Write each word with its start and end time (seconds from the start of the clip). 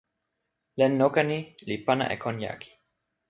len 0.79 0.91
noka 1.01 1.21
ni 1.29 1.37
li 1.67 1.75
pana 1.85 2.05
e 2.13 2.15
kon 2.23 2.35
jaki. 2.43 2.69